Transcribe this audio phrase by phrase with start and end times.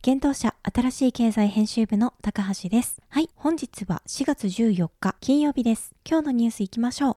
[0.00, 3.02] 幻冬舎新しい経済編集部の高橋です。
[3.08, 5.92] はい、本日は4月14日金曜日です。
[6.08, 7.16] 今日のニュースいきましょう。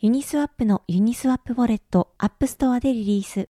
[0.00, 3.48] ユニスワップのユニスワップウォレットアップストアでリリース。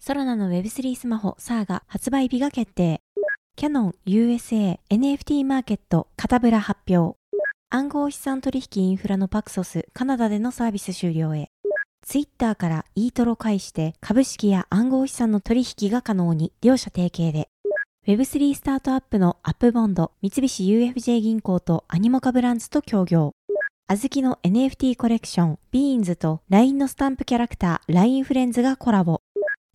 [0.00, 3.02] ソラナの Web3 スマホサーが発売日が決定。
[3.56, 7.18] キャノン USA NFT マーケット片ブラ発表。
[7.68, 11.50] 暗号資産取引インフラのパクソスカナダでのサービス終了へ。
[12.00, 17.50] ツイッターからイートロ介して株式や暗号資産の取引が可能に両社提携で。
[18.06, 23.32] Web3 スタートアップのアップボンド、三菱 UFJ 銀行とアニモカブランズと協業。
[23.86, 29.22] あずきの NFT コレクション、ビーンズと LINE のスタンプキャラクター、LINE フレンズがコラボ。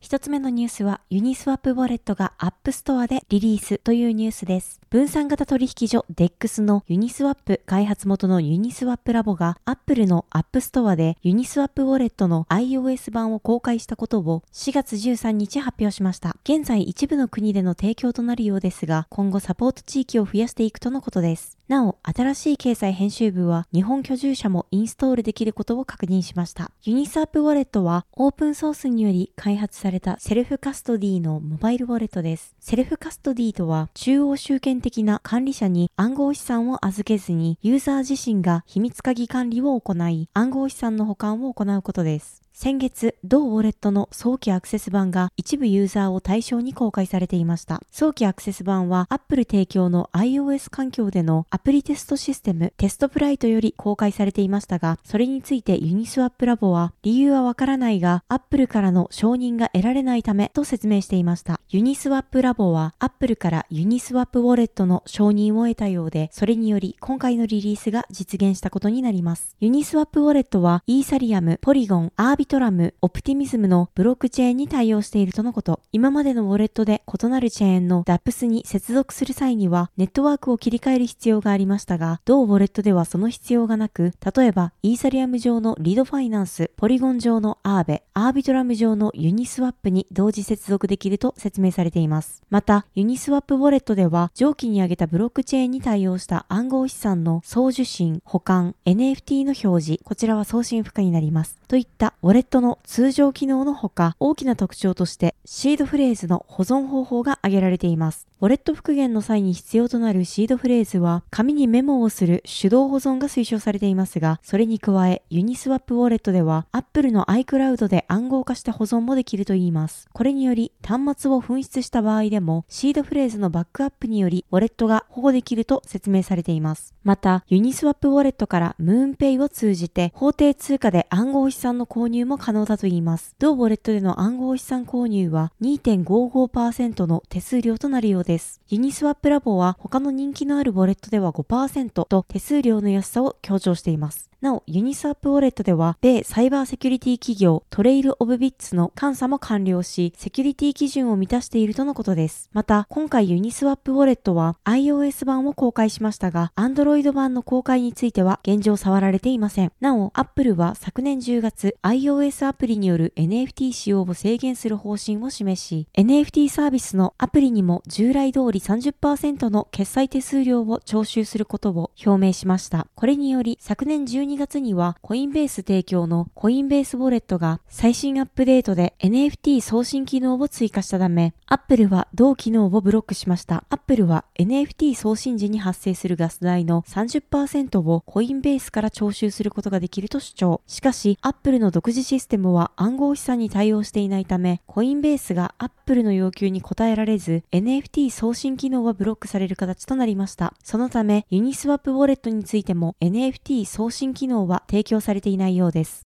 [0.02, 4.80] 一つ目のニュースは、ユニスワップウォレットがアップストアでリリースというニュースです。
[4.90, 16.38] 分散型取引所 DEX のユニスワップ開発元のユニスワップラボが、アップルのアップストアでユニスワップウォレットの iOS 版を公開したことを4月13日発表しました。
[16.46, 21.59] 現在一部の国での提供となるようですが、今後サポート地域を増やしていくとのことです。
[21.70, 26.72] なお、新しい経済編集部は日本居住者もインストールできることを確認しました。
[26.82, 32.56] ユニスワップウォレットはオープンソースにより開発されたセルフカストディのモバイルウォレットです。
[32.60, 42.49] セルフカストディとは中央集権的な管理者に暗号資産を預けずにユーザー自身が秘密鍵管理を行い暗号資産の保管を行うことです。
[42.62, 47.82] 先月、同ウォレットの早期アクセス版が一部ユーザーを対象に公開されていました。
[47.90, 61.62] 早期アクセス版は Apple 提供の iOS 環境でのアプリテストシステムテストフライトより公開されていましたが、それについてユニスワップラボは理由はわからないが Apple からの承認が得られないためと説明していました。
[61.70, 69.56] ユニスワップラボは Apple からユニスワップウォレットの承認を得たようで、それにより今回のリリースが実現したことになります。
[69.62, 75.82] ユニスワップウォレットはイーサリアム、ポリゴン、アービトラム、オプティミズムのブロックチェーンに対応しているとのこと。
[75.92, 92.42] 今までのウォレットで異なるチェーンの DApps に接続する際にはネットワークを切り替える必要がありましたが、同ウォレットではその必要がなく、例えばイーサリアム上のリドファイナンス、ポリゴン上のアーベ、アービトラム上のユニスワップに同時接続できると説明されています。
[92.50, 101.60] また、ユニスワップウォレットでは上記に挙げたブロックチェーンに対応した暗号資産の送受信、保管、NFT の表示、こちらは送信不可になります。
[101.68, 108.29] といったウォウォレットの通常機能のほか、大きな特徴としてシードフレーズの保存方法が挙げられています。
[108.42, 120.08] ウォレット復元の際に必要となるシードフレーズは、紙にメモをする手動保存が推奨されていますが、それに加え、ユニスワップウォレットでは、Apple の iCloud で暗号化した保存もできるといいます。
[120.14, 126.94] これにより、端末を紛失した場合でも、シードフレーズのバックアップにより、ウォレットが保護できると説明されています。
[127.04, 133.36] また、ユニスワップウォレットからムーンペイを通じて、法定通貨で暗号資産の購入も可能だといいます。
[133.38, 138.29] 同ウォレットでの暗号資産購入は2.55%の手数料となるようです。
[138.30, 144.29] ですユニスワップラボは他の人気のあるウォレットでは5%と手数料の安さを強調しています。
[144.42, 152.50] なお、ユニスワップウォレットでは、米サイバーセキュリティ企業トレイルオブビッツの監査も完了し、セキュリティ基準を満たしているとのことです。
[152.54, 159.74] また、今回ユニスワップウォレットは iOS 版を公開しましたが、Android 版の公開については現状触れられていません。
[159.82, 172.88] なお、Apple は昨年10月、iOS アプリによる NFT 使用を制限する方針を示し、NFT サービスのアプリにも従来通り30%の決済手数料を徴収することを表明しました。
[172.96, 183.64] これにより、昨年12 12月にはコインベース提供のコインベースウォレットが最新アップデートで NFT 送信機能を追加したため、Apple は同機能をブロックしました。
[183.70, 190.62] Apple は NFT 送信時に発生するガス代の30%をコインベースから徴収することができると主張。
[190.68, 200.54] しかし、Apple の独自システムは暗号資産に対応していないため、コインベースが Apple の要求に応えられず、NFT 送信機能はブロックされる形となりました。
[200.64, 206.02] そのため、ユニスワップウォレットについても NFT 送信機能は提供されていないようです。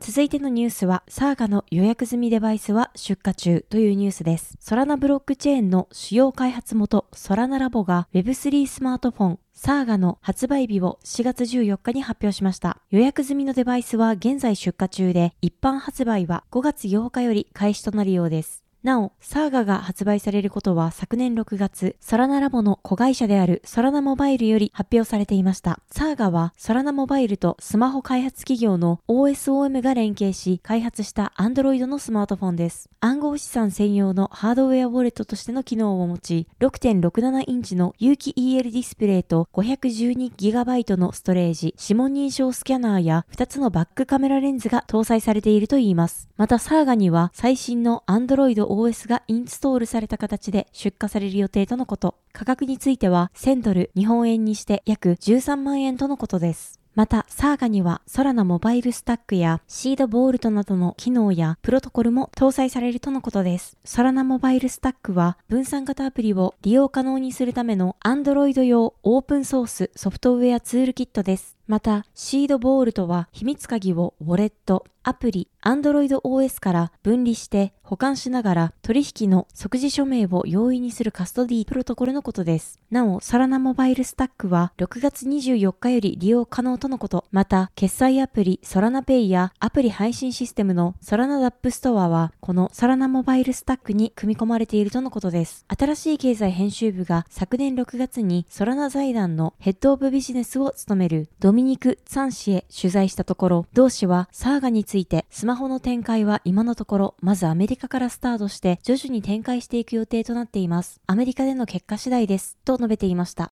[0.00, 4.54] 続いてのニュースは、サーガの予約済みデバイスは出荷中というニュースです。
[4.60, 12.78] ソラナブロックチェーンの主要開発元、ソラナラボが Web3 スマートフォン、サーガの発売日を4月14日に発表しました。
[12.90, 18.67] 予約済みのデバイスは現在出荷中で、一般発売は5月8日より開始となるようです。
[18.84, 25.80] なお、サーガが発売されることは昨年6月、ソラナラボの子会社であるソラナモバイルより発表されていました。
[25.90, 32.88] サーガはソラナモバイルとスマホ開発企業の OSOM が連携し開発した Android のスマートフォンです。
[33.00, 46.28] 暗号資産専用のハードウェアウォレットとしての機能を持ち、6.67インチの有機 EL ディスプレイと 512GB のストレージ、指紋認証スキャナーや2つのバックカメラレンズが搭載されているといいます。
[46.36, 52.16] またサーガには最新の Android OS がインストールされた形で出荷される予定とのこと。
[52.32, 56.78] 価格については1000ドル、日本円にして約13万円とのことです。
[56.94, 63.76] また、サーガには空のモバイルスタックやシードボールトなどの機能やプロトコルも搭載されるとのことです。
[63.94, 71.57] 空のモバイルスタックは分散型アプリを利用可能にするための Android 用オープンソースソフトウェアツールキットです。
[71.68, 82.78] また、シードボールとは秘密鍵をウォレット、アプリ、Android OS から分離して保管しながら取引の即時署名を容易にするカストディプロトコルのことです。
[82.90, 87.24] なお、ソラナモバイルスタックは6月24日より利用可能とのこと。
[87.30, 95.64] また、決済アプリソラナペイやアプリ配信システムのソラナダップストアはこのソラナモバイルスタックに組み込まれているとのことです。
[95.68, 111.00] 新しい経済編集部が昨年6月にソラナ財団のヘッドオブビジネスを務めるドミニク・ツァン氏へ取材したところ、同氏はサーガについてスマホの展開は今のところ、まずアメリカからスタートして徐々に展開していく予定となっています。
[111.08, 112.56] アメリカでの結果次第です。
[112.64, 113.50] と述べていました。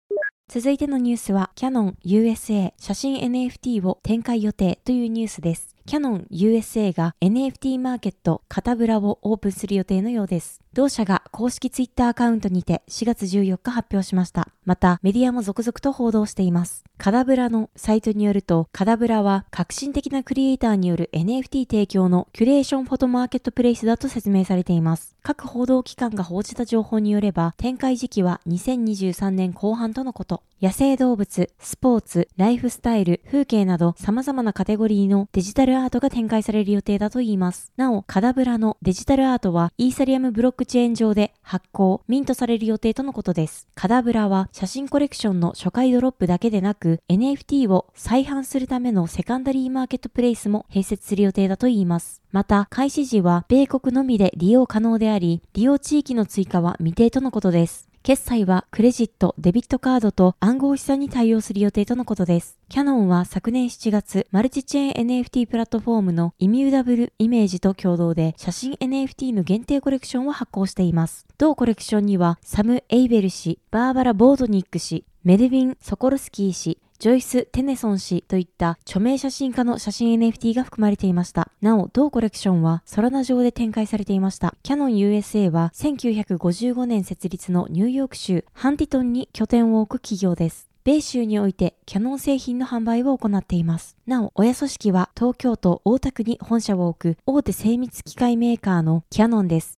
[0.48, 5.76] 続いてのニュースは、キャノン USA 写真 NFT を展開予定というニュースです。
[5.86, 10.60] キャノン USA が NFT マーケットカタブラをオープンする予定のようです。
[10.74, 14.48] 同社が公式ツイッターアカウントにて4月14日発表しました。
[14.64, 16.84] またメディアも続々と報道しています。
[16.96, 25.16] カダブラのサイトによると、カダブラは革新的なクリエイターによる NFT 提供のキュレーションフォトマーケットプレイスだと説明されています。
[25.22, 30.42] 各報道機関が報じた情報によれば、展開時期は2023年後半とのこと。
[30.62, 37.72] 野生動物、スポーツ、ライフスタイル、風景など様々なカテゴリーのデジタルアートが展開される予定だといいます。
[37.76, 43.68] なお、カダブラのデジタルアートはイーサリアムブロックチェーン上で発行、ミントされる予定とのことです。
[43.74, 52.22] カダブラは写真コレクションの初回ドロップだけでなく NFT を再販するためのセカンダリーマーケットプレイスも併設する予定だといいます。
[52.32, 57.91] また、開始時は米国のみで利用可能であり、利用地域の追加は未定とのことです。
[58.02, 62.58] 決済はクレジット、デビットカードと暗号資産に対応する予定とのことです。
[62.68, 71.26] キャノンは昨年7月、マルチチェーン NFT プラットフォームのイミューダブルイメージと共同で写真 NFT の限定コレクションを発行しています。
[71.38, 81.50] 同コレクションにはサム・エイベル氏、バーバラ・ボードニック氏、メルヴィン・ソコルスキー氏、ジョイス・テネソン氏といった著名写真家の写真 NFT が含まれていました。
[81.60, 84.54] なお、同コレクションはソラナ上で展開されていました。
[84.62, 90.70] キャノン USA は1955年設立のニューヨーク州ハンティトンに拠点を置く企業です。
[90.84, 93.96] 米州においてキャノン製品の販売を行っています。
[94.06, 99.74] なお、親組織は東京都大田区に本社を置く大手精密機械メーカーのキャノンです。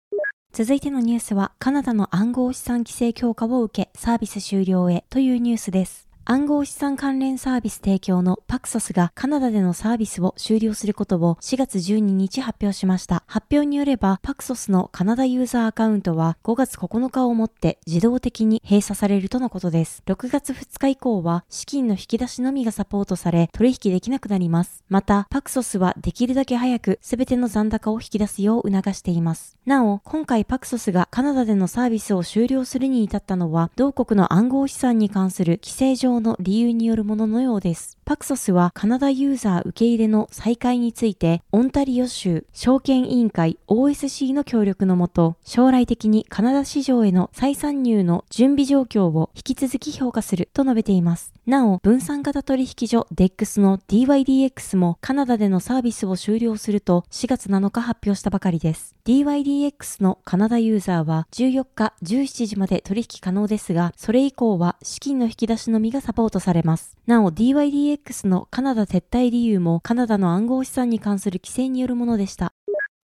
[0.53, 6.12] 続いてのニュースは、カナダの暗号資産規制強化を受け、サービス終了へというニュースです。
[6.25, 13.25] 暗号資産関連サービス提供のパクソスがカナダでのサービスを終了することを4月12日発表しました。
[13.27, 20.05] 発表によれば、パクソスのカナダユーザーアカウントは5月9日をもって自動的に閉鎖されるとのことです。
[20.07, 24.85] 6月2日以降は資金の引き出しのみがサポートされ取引できなくなります。
[24.89, 29.59] また、パクソスはできるだけ早く全ての残高を引き出すよう促しています。
[29.67, 37.99] なお、今回パクソスがカナダでのサービスを終了するに至ったのは、同国の暗号資産に関する規制上の理由によるもののようです。
[38.05, 51.33] パクソスはカナダユーザー受け入れの再開について、オンタリオ州証券委員会 OSC の協力のもと、将来的にカナダ市場への再参入の準備状況を引き続き評価すると述べています。
[51.47, 58.97] なお、分散型取引所 DEX の DYDX もカナダでのサービスを終了すると4月7日発表したばかりです。
[59.05, 66.97] DYDX のカナダユーザーは14日17時まで取引可能ですが、それ以降は資金の引き出しのみがサポートされます。
[67.07, 67.92] なお、DYDX
[68.27, 72.53] のカナダ撤退理由もカナダの暗号資産に関する規制によるものでした。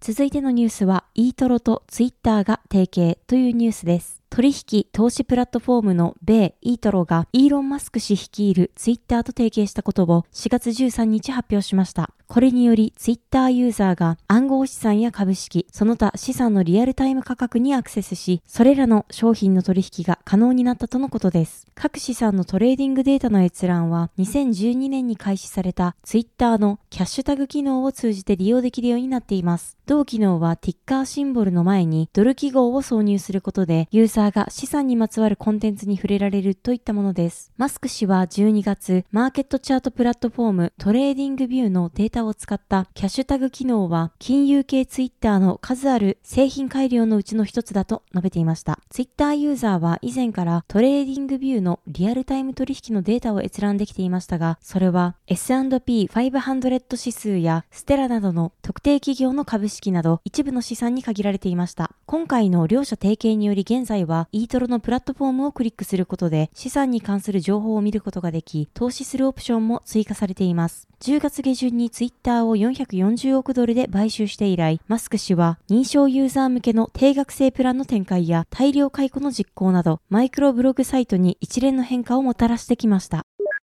[0.01, 4.23] 続いてのニュースは、イートロとツイッターが提携というニュースです。
[4.37, 12.11] 取引投資プラットフォームの米イートロがイーロン・マスク氏率いるツイッターと提携したことを4月13日発表しました。
[12.27, 21.67] これにより、ツイッターユーザーが暗号資産や株式、その他資産のリアルタイム価格にアクセスし、それらの商品の取引が可能になったとのことです。
[21.75, 29.77] 各資産のトレーディングデータの閲覧は、2012年に開始されたツイッターのキャッシュタグ機能を通じて利用できるようになっています。
[29.87, 37.53] 同機能はティッカーシンボルの前にドル記号を挿入することで、ユーザーが資産にまつわるコンテンツに触れられるといったものです。
[37.57, 48.79] マスク氏は12月、マーケットチャートプラットフォームトレーディングビューのデータを使ったキャッシュタグ機能は金融系ツイッターの数ある製品改良のうちの一つだと述べていました。
[48.91, 61.93] ツイッターユーザーは以前からトレーディングビューのリアルタイム取引のデータを閲覧できていましたが、それは S&P500 指数やテスラなどの特定企業の株式など一部の資産に限られていました。
[62.07, 70.89] 今回の両者提携により現在は e トロのプラットフォームをクリックすることで資産に関する情報を見ることができ、投資するオプションも追加されています。
[71.01, 83.27] 10月下旬にツイッターを440億ドルで買収して以来、マスク氏は認証ユーザー向けの定額制プランの展開や大量解雇の実行など、マイクロブログサイトに一連の変化をもたらしてきました。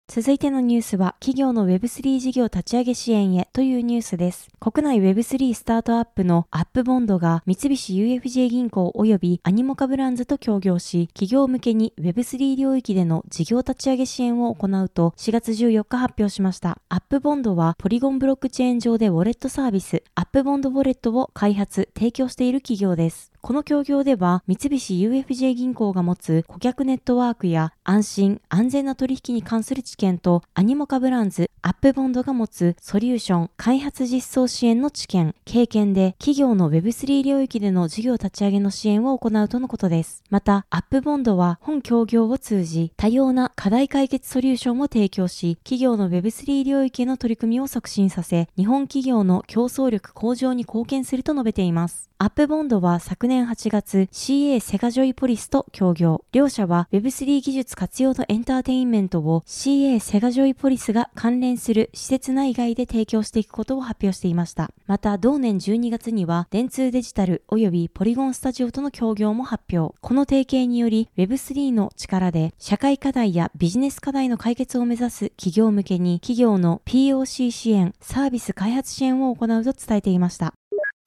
[0.10, 4.48] 続いてのニュースは、企業の Web3 事業立ち上げ支援へというニュースです。
[4.58, 16.80] 国内 Web3 スタートアップのアップボンドが三菱 UFJ 銀行及びアニモカブランズと協業し、企業向けに Web3 領域での事業立ち上げ支援を行うと4月14日発表しました。
[16.88, 23.34] アップボンドはポリゴンブロックチェーン上でウォレットサービス、アップボンドウォレットを開発、提供している企業です。
[23.48, 40.26] この協業では、三菱 UFJ 銀行が持つ顧客ネットワークや安心、安全な取引に関する知見と、アニモカブランズ、アップボンドが持つソリューション、開発実装支援の知見、経験で、企業の Web3 領域での事業立ち上げの支援を行うとのことです。
[40.30, 52.10] また、アップボンドは本協業を通じ、多様な課題解決ソリューションを提供し、企業の Web3 領域への取り組みを促進させ、日本企業の競争力向上に貢献すると述べています。
[52.20, 56.26] アップボンドは昨年8月 CA セガジョイポリスと協業。
[56.32, 64.72] 両社は Web3 技術活用のエンターテインメントを CA セガジョイポリスが関連する施設内外で提供していくことを発表していました。
[64.88, 69.96] また同年12月には電通デジタル及びポリゴンスタジオとの協業も発表。
[70.02, 80.56] この提携により Web3 の力で社会課題やビジネス課題の解決を目指す企業向けに企業の POC 支援、サービス開発支援を行うと伝えていました。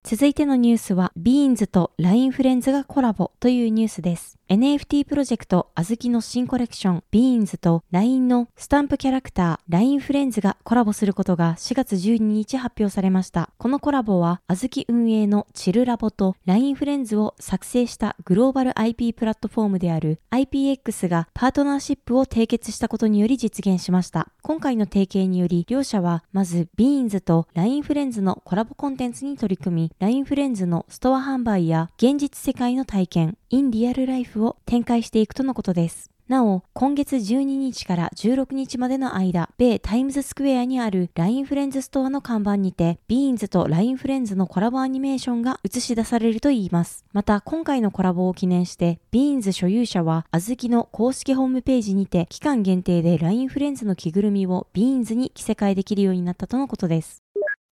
[0.03, 4.39] 続いてのニュースは、ビーンズと LINE フレンズがコラボというニュースです。
[4.49, 13.51] NFT プロジェクトあずきの新コレクション Beans と LINE のスタンプキャラクター LINE フレンズがコラボすることが4月12日発表されました。
[13.59, 24.33] このコラボはあずき運営のチルラボと LINE フレンズを作成したグローバル IP プラットフォームである IPX がパートナーシップを締結したことにより実現しました。
[24.43, 36.11] 今回の提携により両社はまず Beans と LINE フレンズのコラボコンテンツに取り組み LINE フレンズのストア販売や現実世界の体験 in real life を展開していくとのことです。
[36.31, 47.05] なお、今月12日から16日までの間、米タイムズスクエアにある LINE フレンズストアの看板にて、ビーンズと LINE フレンズのコラボアニメーションが映し出されるといいます。
[47.13, 57.25] また、今回のコラボを記念して、ビーンズ所有者は、あずきの公式ホームページにて、期間限定で LINE フレンズの着ぐるみをビーンズに着せ替えできるようになったとのことです。